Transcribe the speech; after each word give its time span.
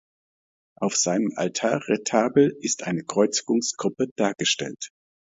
Auf 0.79 0.95
seinem 0.97 1.31
Altarretabel 1.35 2.57
ist 2.59 2.81
eine 2.85 3.03
Kreuzigungsgruppe 3.03 4.07
dargestellt. 4.15 4.89